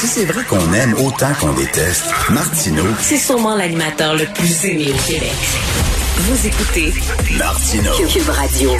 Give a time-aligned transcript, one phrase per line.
[0.00, 4.86] si c'est vrai qu'on aime autant qu'on déteste, Martineau, C'est sûrement l'animateur le plus aimé
[4.92, 5.32] au Québec.
[6.16, 6.92] Vous écoutez
[7.38, 7.92] Martineau.
[8.08, 8.70] Cube Radio.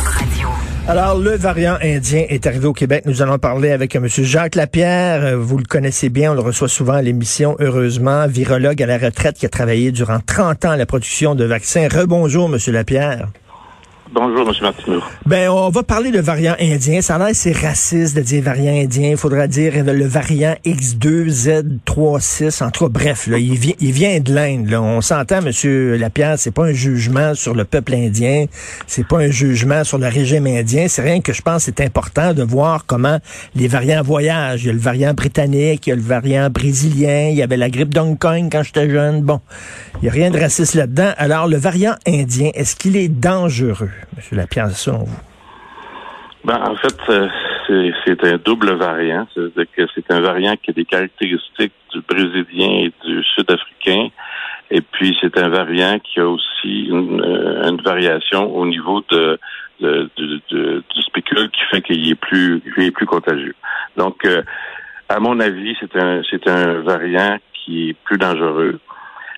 [0.88, 3.04] Alors, le variant indien est arrivé au Québec.
[3.04, 4.08] Nous allons parler avec M.
[4.08, 5.22] Jacques Lapierre.
[5.24, 8.26] Euh, Vous le connaissez bien, on le reçoit souvent à l'émission, heureusement.
[8.26, 11.86] Virologue à la retraite qui a travaillé durant 30 ans à la production de vaccins.
[11.92, 12.58] Rebonjour, M.
[12.72, 13.28] Lapierre.
[14.12, 14.54] Bonjour, M.
[14.60, 15.00] Martineau.
[15.24, 17.00] Ben, on va parler de variant indien.
[17.00, 19.10] Ça a l'air c'est raciste de dire variant indien.
[19.10, 22.64] Il faudra dire le variant X2Z36.
[22.64, 24.74] En tout cas, bref, là, il, vient, il vient de l'Inde.
[24.74, 28.46] On s'entend, Monsieur Lapierre, c'est pas un jugement sur le peuple indien.
[28.88, 30.88] C'est pas un jugement sur le régime indien.
[30.88, 33.18] C'est rien que je pense c'est important de voir comment
[33.54, 34.64] les variants voyagent.
[34.64, 37.56] Il y a le variant britannique, il y a le variant brésilien, il y avait
[37.56, 39.22] la grippe d'Hong Kong quand j'étais jeune.
[39.22, 39.40] Bon,
[40.02, 41.12] il y a rien de raciste là-dedans.
[41.16, 43.90] Alors, le variant indien, est-ce qu'il est dangereux?
[44.16, 45.20] Monsieur Lapierre, selon vous?
[46.44, 47.28] Ben, en fait, euh,
[48.04, 49.26] c'est un double variant.
[49.34, 54.08] C'est-à-dire que c'est un variant qui a des caractéristiques du brésilien et du sud-africain.
[54.70, 59.38] Et puis, c'est un variant qui a aussi une, euh, variation au niveau de,
[59.80, 63.54] du spécule qui fait qu'il est plus, est plus contagieux.
[63.96, 64.42] Donc, euh,
[65.08, 68.78] à mon avis, c'est un, un variant qui est plus dangereux.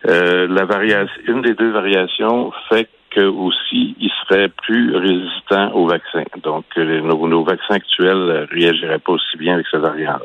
[0.05, 6.25] La variation, une des deux variations fait que aussi il serait plus résistant au vaccin.
[6.43, 10.19] Donc euh, les- nos, vaccins actuels euh, réagiraient pas aussi bien avec ce variant.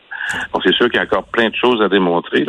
[0.54, 2.46] Donc c'est sûr qu'il y a encore plein de choses à démontrer,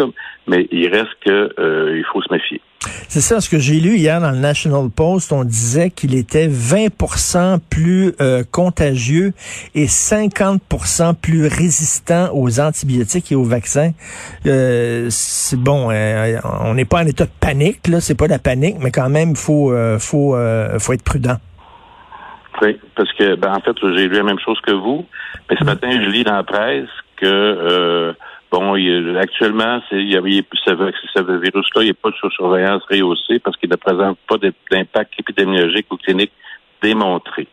[0.47, 2.61] mais il reste que euh, il faut se méfier.
[3.09, 6.47] C'est ça, ce que j'ai lu hier dans le National Post, on disait qu'il était
[6.47, 9.33] 20% plus euh, contagieux
[9.75, 10.63] et 50
[11.21, 13.93] plus résistant aux antibiotiques et aux vaccins.
[14.45, 18.91] C'est bon, on n'est pas en état de panique, là, c'est pas la panique, mais
[18.91, 19.99] quand même, faut, euh,
[20.29, 21.37] faut, euh, faut être prudent.
[22.61, 25.07] Oui, parce que ben, en fait, j'ai lu la même chose que vous,
[25.49, 28.13] mais ce matin, je lis dans la presse que euh,
[28.51, 30.71] bon, il actuellement, c'est il y ce,
[31.15, 34.37] ce virus-là, il n'est pas sous surveillance rehaussée parce qu'il ne présente pas
[34.71, 36.33] d'impact épidémiologique ou clinique
[36.83, 37.47] démontré.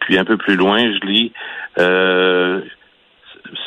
[0.00, 1.32] Puis un peu plus loin, je lis
[1.78, 2.60] euh,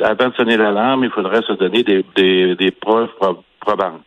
[0.04, 4.02] avant de sonner l'alarme, il faudrait se donner des, des, des preuves prob- probantes.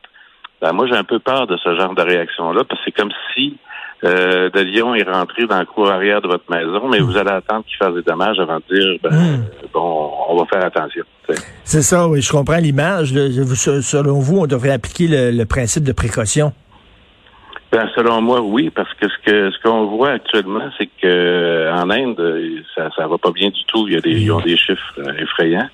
[0.60, 3.12] Ben, moi, j'ai un peu peur de ce genre de réaction-là, parce que c'est comme
[3.34, 3.56] si
[4.04, 7.30] euh, de Lyon est rentré dans le cour arrière de votre maison, mais vous allez
[7.30, 9.44] attendre qu'il fasse des dommages avant de dire, ben, Mm.
[9.74, 11.04] bon, on va faire attention.
[11.64, 13.12] C'est ça, oui, je comprends l'image.
[13.12, 16.52] Selon vous, on devrait appliquer le, le principe de précaution.
[17.70, 21.74] Ben, selon moi, oui, parce que ce que ce qu'on voit actuellement, c'est que euh,
[21.74, 23.86] en Inde, ça ça va pas bien du tout.
[23.86, 25.68] Il y a des ils ont des chiffres euh, effrayants.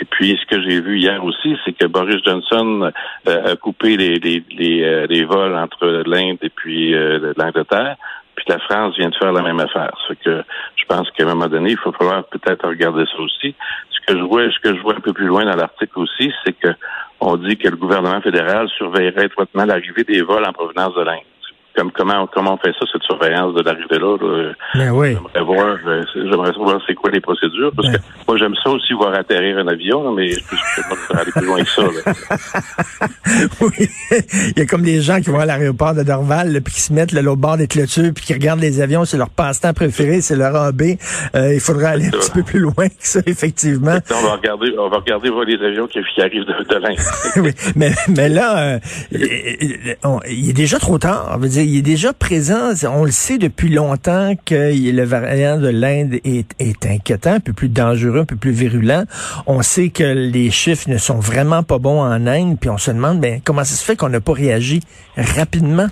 [0.00, 2.90] Et puis, ce que j'ai vu hier aussi, c'est que Boris Johnson
[3.28, 7.96] euh, a coupé les les les, euh, les vols entre l'Inde et puis euh, l'Angleterre.
[8.36, 9.92] Puis la France vient de faire la même affaire.
[10.08, 10.42] Ce que
[10.76, 13.54] je pense qu'à un moment donné, il faut falloir peut-être regarder ça aussi.
[13.90, 16.32] Ce que je vois, ce que je vois un peu plus loin dans l'article aussi,
[16.44, 16.68] c'est que
[17.20, 21.20] on dit que le gouvernement fédéral surveillerait étroitement l'arrivée des vols en provenance de l'Inde.
[21.76, 24.52] Comme comment comment on fait ça cette surveillance de l'arrivée là, là?
[24.74, 25.16] Ben oui.
[25.34, 28.92] J'aimerais voir, euh, j'aimerais savoir c'est quoi les procédures parce que moi j'aime ça aussi
[28.92, 31.68] voir atterrir un avion, là, mais je peux je peux pas aller plus loin que
[31.70, 31.82] ça.
[31.82, 33.08] Là.
[33.60, 33.88] Oui,
[34.56, 36.80] il y a comme des gens qui vont à l'aéroport de Dorval, là, puis qui
[36.80, 39.72] se mettent là, l'autre bord des clôtures, puis qui regardent les avions, c'est leur passe-temps
[39.72, 40.82] préféré, c'est leur AB.
[41.34, 43.98] Euh, il faudrait aller un petit peu plus loin que ça, effectivement.
[44.10, 46.96] On va regarder, on va regarder voir les avions qui, qui arrivent de, de l'Inde.
[47.36, 48.78] oui, mais, mais là, euh,
[49.12, 51.32] il on- il est déjà trop tard.
[51.36, 52.72] Je veux dire, il est déjà présent.
[52.84, 57.52] On le sait depuis longtemps que le variant de l'Inde est, est inquiétant, un peu
[57.52, 59.04] plus dangereux, un peu plus virulent.
[59.46, 62.90] On sait que les chiffres ne sont vraiment pas bons en Inde, puis on se
[62.90, 64.80] demande ben, comment ça se fait qu'on n'a pas réagi
[65.16, 65.88] rapidement?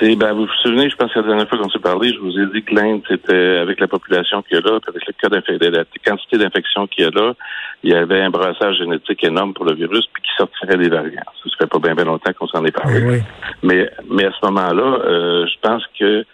[0.00, 2.18] C'est, ben, vous vous souvenez, je pense que la dernière fois qu'on s'est parlé, je
[2.18, 5.06] vous ai dit que l'Inde, c'était, avec la population qu'il y a là, puis avec
[5.06, 7.34] le cas la quantité d'infections qu'il y a là,
[7.82, 11.24] il y avait un brassage génétique énorme pour le virus, puis qui sortirait des variants.
[11.42, 13.02] Ça fait pas bien, bien longtemps qu'on s'en est parlé.
[13.02, 13.18] Oui.
[13.62, 16.24] Mais, mais à ce moment-là, euh, je pense que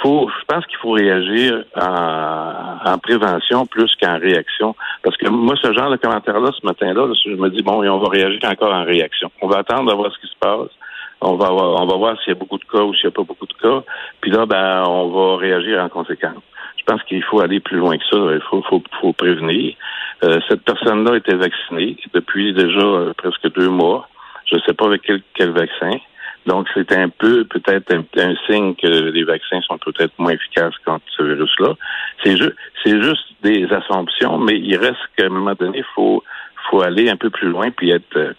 [0.00, 4.74] faut, je pense qu'il faut réagir en, en prévention plus qu'en réaction.
[5.02, 7.88] Parce que moi, ce genre de commentaire-là, ce matin-là, là, je me dis, bon, et
[7.88, 9.30] on va réagir encore en réaction.
[9.40, 10.70] On va attendre de voir ce qui se passe.
[11.24, 13.16] On va, on va voir s'il y a beaucoup de cas ou s'il n'y a
[13.16, 13.84] pas beaucoup de cas.
[14.20, 16.42] Puis là, ben, on va réagir en conséquence.
[16.76, 18.18] Je pense qu'il faut aller plus loin que ça.
[18.18, 19.74] Il faut, faut, faut prévenir.
[20.24, 24.08] Euh, cette personne-là était vaccinée depuis déjà euh, presque deux mois.
[24.46, 25.98] Je ne sais pas avec quel, quel vaccin.
[26.46, 31.04] Donc, c'est un peu peut-être un, signe que les vaccins sont peut-être moins efficaces contre
[31.16, 31.74] ce virus-là.
[32.24, 36.24] C'est juste, c'est juste des assumptions, mais il reste qu'à un moment donné, il faut,
[36.68, 38.32] faut aller un peu plus loin puis être, euh,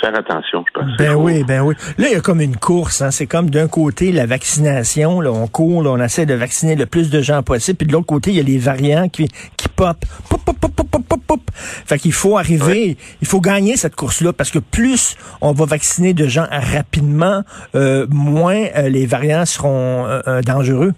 [0.00, 0.96] faire attention, je pense.
[0.98, 1.74] Ben oui, ben oui.
[1.98, 3.02] Là, il y a comme une course.
[3.02, 3.10] Hein.
[3.10, 5.20] C'est comme d'un côté la vaccination.
[5.20, 7.78] Là, on court, là, on essaie de vacciner le plus de gens possible.
[7.78, 9.96] Puis de l'autre côté, il y a les variants qui, qui pop.
[10.28, 11.40] Pop, pop, pop, pop, pop, pop.
[11.56, 16.12] Fait qu'il faut arriver, il faut gagner cette course-là parce que plus on va vacciner
[16.14, 17.42] de gens rapidement,
[17.74, 20.92] euh, moins euh, les variants seront euh, dangereux.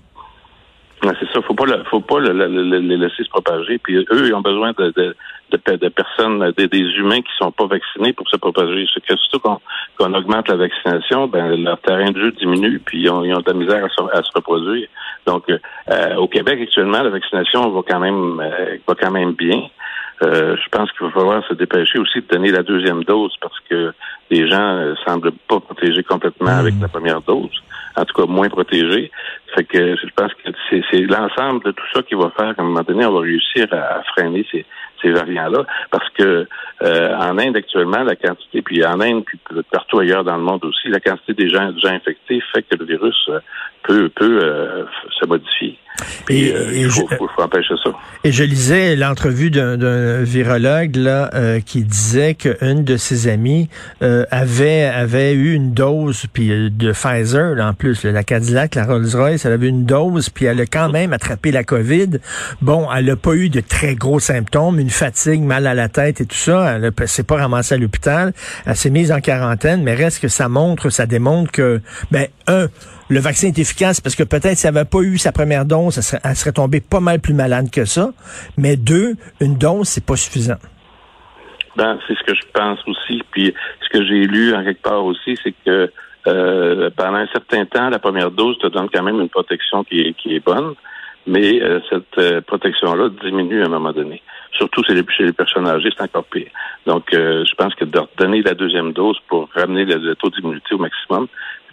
[1.03, 3.79] C'est ça, faut pas faut pas les laisser se propager.
[3.79, 5.15] Puis eux, ils ont besoin de, de,
[5.51, 8.87] de, personnes, des, humains qui sont pas vaccinés pour se propager.
[8.93, 9.59] C'est que surtout
[9.97, 13.41] qu'on augmente la vaccination, ben leur terrain de jeu diminue, puis ils ont, ils ont
[13.41, 14.89] de la misère à se, à se reproduire.
[15.27, 19.69] Donc, euh, au Québec actuellement, la vaccination va quand même euh, va quand même bien.
[20.23, 23.59] Euh, je pense qu'il va falloir se dépêcher aussi de donner la deuxième dose parce
[23.71, 23.93] que
[24.31, 26.83] les gens ne semblent pas protégés complètement avec hmm.
[26.83, 27.63] la première dose,
[27.97, 29.13] en tout cas moins protégés.
[29.55, 32.67] Fait que je pense que c'est l'ensemble de tout ça qui va faire qu'à un
[32.67, 34.67] moment donné, on va réussir à, freiner ces,
[35.03, 35.65] ces variants-là.
[35.91, 36.47] Parce que
[36.83, 39.39] euh, en Inde actuellement, la quantité, puis en Inde, puis
[39.71, 42.85] partout ailleurs dans le monde aussi, la quantité des gens, gens infectés fait que le
[42.85, 43.41] virus euh,
[43.83, 44.85] peut, peut euh,
[45.19, 45.79] se modifier.
[46.29, 47.09] Et, euh, il faut,
[47.39, 47.91] empêcher ça.
[48.23, 53.69] Et je lisais l'entrevue d'un virologue là euh, qui disait qu'une de ses amies
[54.03, 59.45] euh, avait avait eu une dose puis de Pfizer en plus la Cadillac, la Rolls-Royce,
[59.45, 62.19] elle avait une dose puis elle a quand même attrapé la Covid.
[62.61, 66.21] Bon, elle n'a pas eu de très gros symptômes, une fatigue, mal à la tête
[66.21, 66.79] et tout ça.
[66.79, 68.33] Elle s'est pas ramassée à l'hôpital.
[68.67, 71.81] Elle s'est mise en quarantaine, mais reste que ça montre, ça démontre que
[72.11, 72.69] ben un
[73.11, 75.97] le vaccin est efficace parce que peut-être si elle n'avait pas eu sa première dose,
[76.23, 78.11] elle serait, tombée pas mal plus malade que ça.
[78.57, 80.59] Mais deux, une dose, c'est pas suffisant.
[81.77, 83.23] Ben, c'est ce que je pense aussi.
[83.31, 85.91] Puis ce que j'ai lu en quelque part aussi, c'est que
[86.27, 90.01] euh, pendant un certain temps, la première dose te donne quand même une protection qui
[90.01, 90.75] est, qui est bonne,
[91.27, 94.23] mais euh, cette euh, protection-là diminue à un moment donné.
[94.53, 96.51] Surtout chez les, chez les personnes âgées, c'est encore pire.
[96.87, 100.79] Donc, je pense que de donner la deuxième dose pour ramener le taux d'immunité au
[100.79, 101.29] maximum,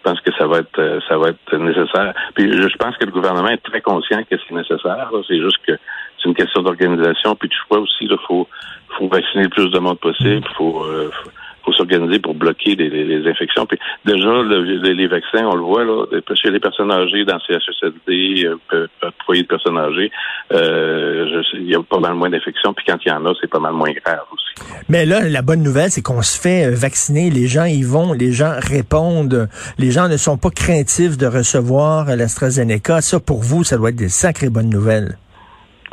[0.06, 2.14] je pense que ça va être euh, ça va être nécessaire.
[2.36, 5.10] Puis je pense que le gouvernement est très conscient que c'est nécessaire.
[5.28, 5.72] C'est juste que
[6.18, 8.06] c'est une question d'organisation puis de choix aussi.
[8.06, 8.48] Il faut
[8.90, 10.46] faut vacciner le plus de monde possible.
[10.56, 11.32] Faut, euh, faut
[11.66, 13.66] faut s'organiser pour bloquer les, infections.
[13.66, 18.88] Puis déjà, les, vaccins, on le voit là, chez les personnes âgées, dans CHSLD, euh,
[19.26, 20.12] foyer de personnes âgées,
[20.54, 22.74] euh, il y a pas mal moins d'infections.
[22.74, 24.46] Puis quand il y en a, c'est pas mal moins grave aussi.
[24.90, 27.30] Mais là, la bonne nouvelle, c'est qu'on se fait euh, vacciner.
[27.30, 29.50] Les gens y vont, les gens répondent.
[29.80, 33.02] Les gens ne sont pas craintifs de recevoir l'AstraZeneca.
[33.02, 35.18] Ça, pour vous, ça doit être des sacrées bonnes nouvelles.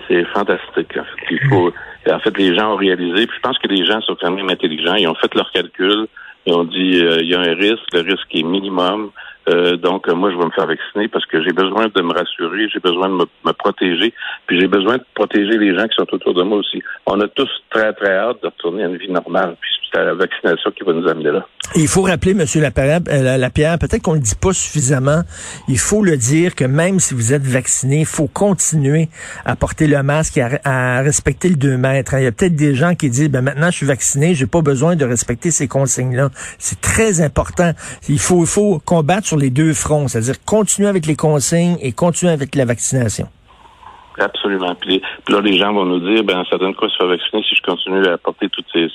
[0.08, 0.96] C'est fantastique.
[0.96, 1.22] En fait.
[1.30, 1.72] Il faut,
[2.10, 4.50] en fait, les gens ont réalisé, puis je pense que les gens sont quand même
[4.50, 4.94] intelligents.
[4.94, 6.06] Ils ont fait leurs calculs.
[6.46, 9.12] Ils ont dit, euh, il y a un risque, le risque est minimum.
[9.48, 12.68] Euh, donc, moi, je vais me faire vacciner parce que j'ai besoin de me rassurer,
[12.68, 13.14] j'ai besoin de
[13.44, 14.12] me, protéger,
[14.46, 16.82] puis j'ai besoin de protéger les gens qui sont autour de moi aussi.
[17.06, 19.56] On a tous très, très hâte de retourner à une vie normale,
[19.92, 21.46] c'est la vaccination qui va nous amener là.
[21.74, 22.44] Il faut rappeler, M.
[22.44, 25.22] Euh, Lapierre peut-être qu'on ne le dit pas suffisamment,
[25.68, 29.08] il faut le dire que même si vous êtes vacciné, il faut continuer
[29.44, 32.14] à porter le masque et à, respecter le 2 mètres.
[32.14, 34.62] Il y a peut-être des gens qui disent, ben maintenant je suis vacciné, j'ai pas
[34.62, 36.30] besoin de respecter ces consignes-là.
[36.58, 37.72] C'est très important.
[38.08, 41.92] Il faut, il faut combattre sur les deux fronts, c'est-à-dire continuer avec les consignes et
[41.92, 43.28] continuer avec la vaccination.
[44.18, 44.74] Absolument.
[44.74, 47.54] Puis, là, les gens vont nous dire, ben, ça donne quoi se faire vacciner si
[47.54, 48.88] je continue à apporter toutes ces,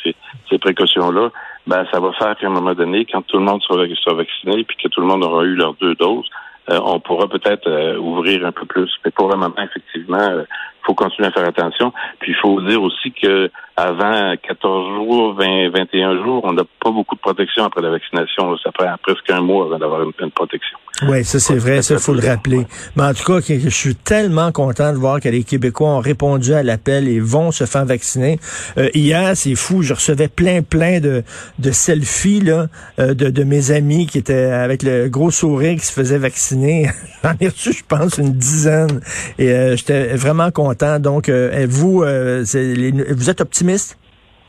[0.49, 1.31] ces, précautions-là?
[1.65, 3.83] Ben, ça va faire qu'à un moment donné, quand tout le monde sera,
[4.13, 6.29] vacciné, puis que tout le monde aura eu leurs deux doses,
[6.69, 8.91] euh, on pourra peut-être euh, ouvrir un peu plus.
[9.05, 10.43] Mais pour le moment, effectivement, euh,
[10.87, 11.91] faut continuer à faire attention.
[12.19, 16.89] Puis il faut dire aussi que avant 14 jours, 20, 21 jours, on n'a pas
[16.89, 18.57] beaucoup de protection après la vaccination.
[18.57, 20.79] Ça prend presque un mois avant d'avoir une, protection.
[21.07, 22.65] Oui, ça c'est vrai, ça faut le rappeler.
[22.95, 26.53] Mais en tout cas, je suis tellement content de voir que les Québécois ont répondu
[26.53, 28.39] à l'appel et vont se faire vacciner.
[28.79, 31.23] Euh, hier, c'est fou, je recevais plein, plein de,
[31.59, 32.65] de selfies là,
[32.99, 36.89] euh, de, de mes amis qui étaient avec le gros sourire qui se faisaient vacciner.
[37.23, 39.01] J'en ai reçu, je pense, une dizaine.
[39.37, 40.76] Et euh, j'étais vraiment content.
[40.99, 43.97] Donc, vous, vous êtes optimiste?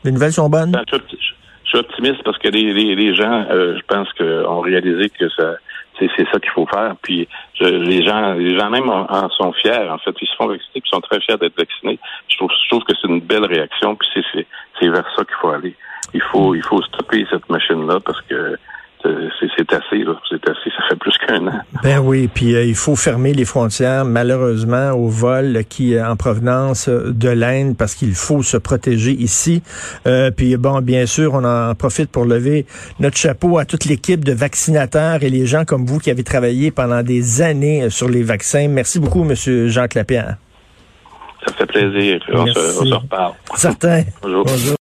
[0.03, 0.71] Les nouvelles sont bonnes?
[0.71, 0.97] Ben, je,
[1.65, 5.25] suis optimiste parce que les, gens, euh, je pense, ont réalisé que
[5.99, 6.95] c'est, ça qu'il faut faire.
[7.01, 7.27] Puis
[7.59, 9.89] les gens, les gens même en, sont fiers.
[9.89, 11.99] En fait, ils se font vacciner, puis sont très fiers d'être vaccinés.
[12.29, 13.95] Je trouve, je trouve que c'est une belle réaction.
[13.95, 15.75] Puis c'est, vers ça qu'il faut aller.
[16.13, 18.57] Il faut, il faut stopper cette machine-là parce que
[19.03, 20.13] c'est assez, là.
[20.29, 21.59] C'est assez, ça fait plus qu'un an.
[21.83, 26.89] Ben oui, puis euh, il faut fermer les frontières, malheureusement, aux vols qui en provenance
[26.89, 29.63] de l'Inde, parce qu'il faut se protéger ici.
[30.07, 32.65] Euh, puis bon, bien sûr, on en profite pour lever
[32.99, 36.71] notre chapeau à toute l'équipe de vaccinateurs et les gens comme vous qui avez travaillé
[36.71, 38.67] pendant des années sur les vaccins.
[38.67, 40.35] Merci beaucoup, Monsieur Jacques Lapierre.
[41.45, 42.19] Ça fait plaisir.
[42.33, 43.33] On se, on se, reparle.
[43.55, 44.03] Certain.
[44.21, 44.43] Bonjour.
[44.45, 44.75] Bonjour.